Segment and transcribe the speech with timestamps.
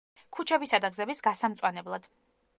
[0.37, 2.11] ქუჩებისა და გზების გასამწვანებლად.